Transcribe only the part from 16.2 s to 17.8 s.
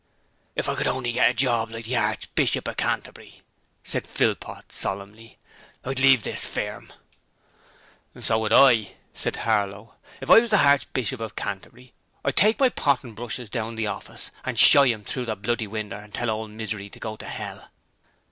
ole Misery to go to 'ell.'